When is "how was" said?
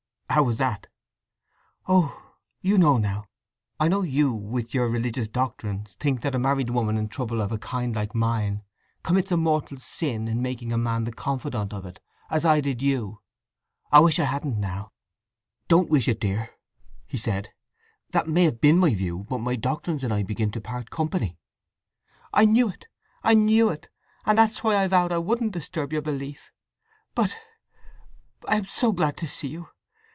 0.33-0.55